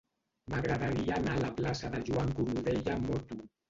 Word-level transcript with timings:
M'agradaria 0.53 1.19
anar 1.19 1.35
a 1.37 1.45
la 1.45 1.53
plaça 1.61 1.95
de 1.99 2.03
Joan 2.11 2.37
Cornudella 2.43 3.01
amb 3.01 3.13
moto. 3.17 3.45